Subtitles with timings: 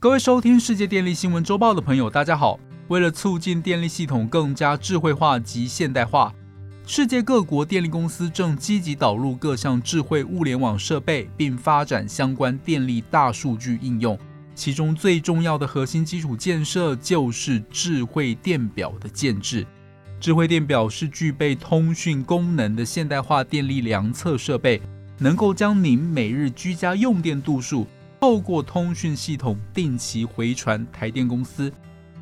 [0.00, 2.60] 各位收听世界电力新闻周报的朋友，大家好。
[2.86, 6.32] 为了促进电力系统更加智慧化及现代化，
[6.86, 14.16] 世界各国电力公司正积极导入各项智慧物联网设备，并发展相关电力大数据应用。
[14.54, 19.66] 其中最重要的核心基础建设就是智慧电表的建制。
[20.20, 24.80] 智慧电表是具备通讯功能的现代化电力量测设备，
[25.18, 27.84] 能够将您每日居家用电度数
[28.20, 31.72] 透过通讯系统定期回传台电公司。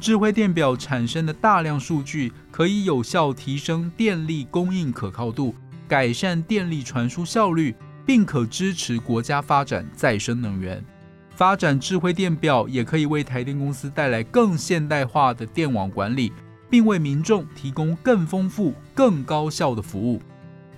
[0.00, 5.54] 智慧电表产生的大量数据，可以有效提升电力供应可靠度，
[5.86, 7.74] 改善电力传输效率，
[8.06, 10.82] 并可支持国家发展再生能源。
[11.30, 16.32] 发展智慧电表也可以为台电公司带来更现代化的电网管理，
[16.70, 20.22] 并为民众提供更丰富、更高效的服务。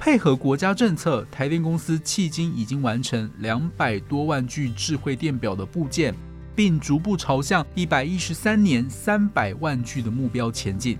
[0.04, 6.12] 配合国家政策，台电公司迄今已经完成两百多万具智慧电表的部件，
[6.56, 10.98] 并逐步朝向一百一十三年三百万具的目标前进。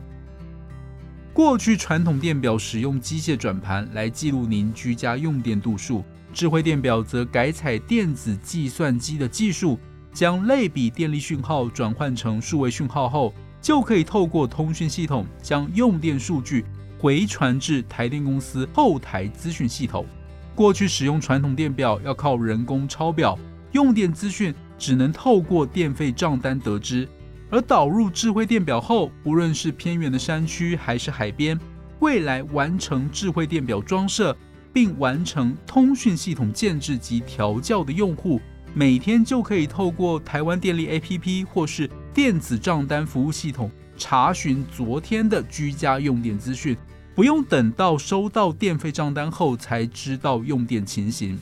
[1.32, 6.04] 过去传统电表使用机械转盘来记录您居家用电度数。
[6.32, 9.80] 智慧电表则改采电子计算机的技术，
[10.12, 16.64] 将类比电力讯号转换成数位讯号后，就可以透过通讯系统将用电数据
[17.02, 20.06] 回传至台电公司后台资讯系统。
[20.54, 23.36] 过去使用传统电表要靠人工抄表，
[23.72, 27.08] 用电资讯只能透过电费账单得知。
[27.50, 31.58] 而导入智慧电表后，无论是偏远的山区还是海边，
[31.98, 34.36] 未来完成智慧电表装设。
[34.74, 38.40] 并完成通讯系统建制及调教的用户，
[38.72, 46.74] 每天就可以透过台湾电力 APP 或是电子账单服务系统查询昨天的居家用电资讯，
[47.14, 51.38] 不用等到收到电费账单后才知道用电情形。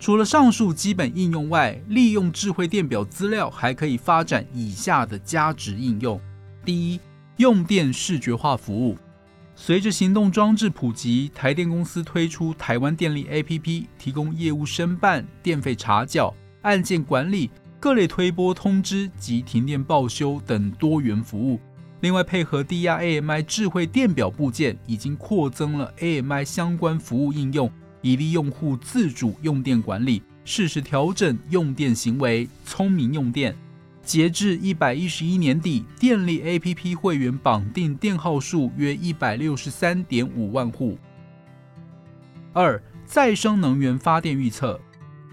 [0.00, 6.20] 除了上述基本应用外，利用智慧电表资料还可以发展以下的价值应用：
[6.64, 7.00] 第一，
[7.36, 8.96] 用电视觉化服务。
[9.56, 21.60] 随着行动装置普及，台电公司推出台湾电力 APP，提供业务申办、电费查缴、案件管理、各类推波通知及停电报修等多元服务。
[22.00, 27.70] 另外，配合低压 AMI 智慧电表部件，已经扩增了 AMI 相关服务应用，
[28.02, 33.56] 以利用户自主用电管理、适时调整用电行为、聪明用电。
[34.02, 40.98] 截至一百一十一年底，电力 APP 会员绑定电号数约一百六十三点五万户。
[42.52, 44.78] 二、再生能源发电预测，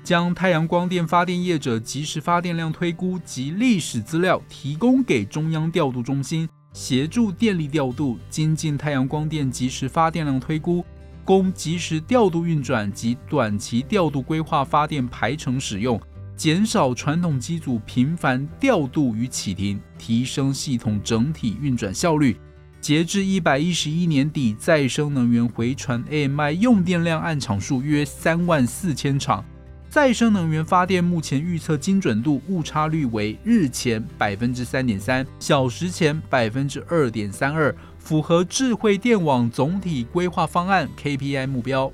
[0.04, 10.84] 将太阳光电发电业者即时发电量推估及历史资料提供给中央调度中心，协助电力调度精进太阳光电即时发电量推估，
[11.24, 16.02] 供即时调度运转及短期调度规划发电排程使用。
[16.36, 22.36] 减少传统机组频繁调度与启停，提升系统整体运转效率。
[22.80, 29.46] 截至一百一十一年底，再生能源回传 AMI 用电量按场数约三万四千场。
[29.92, 41.92] 再生能源发电目前预测精准度误差率为日前百分之三点三，小时前百分之二点三二，符合智慧电网总体规划方案 KPI 目标。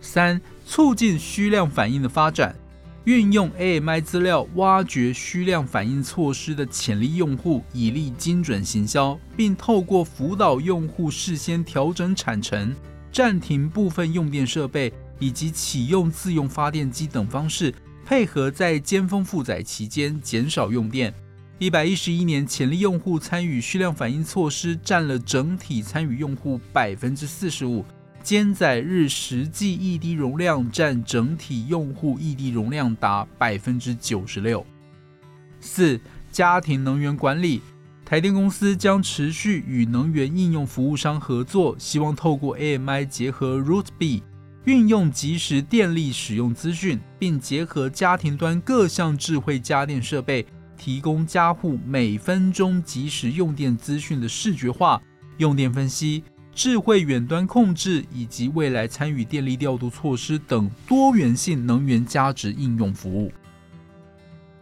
[0.00, 2.56] 三、促进需量反应的发展。
[3.04, 12.74] 运用 AMI 资料挖掘需量反应措施的潜力用户，以利精准行销，并透过辅导用户事先调整产程、
[13.12, 14.90] 暂停部分用电设备
[15.22, 17.72] 以及启用自用发电机等方式，
[18.04, 21.14] 配合在尖峰负载期间减少用电。
[21.60, 27.84] 一百一十一年，潜力用户参与需量反应措施占了整体参与用户百分之四十五。
[28.20, 34.66] 兼载日实际异地容量占整体用户异地容量达百分之九十六。
[35.60, 36.00] 四、
[36.32, 37.62] 家庭能源管理，
[38.04, 44.22] 台电公司将持续与能源应用服务商合作，希望透过 AMI 结合 RootB，
[44.64, 55.02] 运用即时电力使用资讯，并结合家庭端各项智慧家电设备，提供家户每分钟即时用电资讯的视觉化
[55.38, 56.22] 用电分析。
[56.54, 63.32] 智慧远端控制以及未来参与电力调度措施等多元性能源价值应用服务。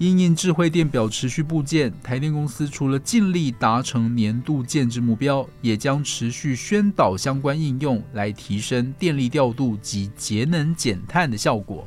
[0.01, 11.87] 因应智慧电表持续部件，台电公司除了尽力达成年度建制目标，也将持续宣导相关应用，来提升电力调度及节能减碳的效果。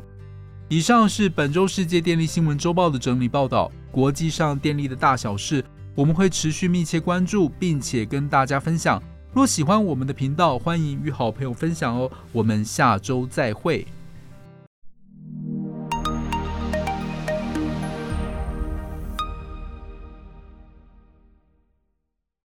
[0.69, 3.71] 以上是本周世界电力新闻周报的整理报道。
[3.91, 5.65] 国际上电力的大小事，
[5.95, 9.01] 我们会持续密切关注，并且跟大家分享。
[9.33, 12.11] 若喜欢我们的频道，欢迎与好朋友分享哦。
[12.31, 13.87] 我们下周再会。